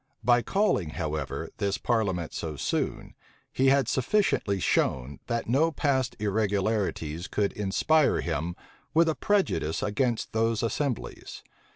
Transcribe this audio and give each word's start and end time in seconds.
By 0.23 0.41
calling, 0.41 0.89
however, 0.97 1.51
this 1.57 1.77
parliament 1.77 2.33
so 2.33 2.55
soon, 2.55 3.13
he 3.53 3.67
had 3.67 3.87
sufficiently 3.87 4.59
shown, 4.59 5.19
that 5.27 5.47
no 5.47 5.71
past 5.71 6.15
irregularities 6.17 7.27
could 7.27 7.53
inspire 7.53 8.21
him 8.21 8.55
with 8.95 9.07
a 9.07 9.13
prejudice 9.13 9.83
against 9.83 10.33
those 10.33 10.63
assemblies. 10.63 11.43